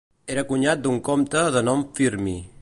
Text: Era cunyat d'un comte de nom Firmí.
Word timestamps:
Era 0.35 0.43
cunyat 0.51 0.81
d'un 0.87 0.97
comte 1.09 1.45
de 1.57 1.65
nom 1.69 1.85
Firmí. 2.01 2.35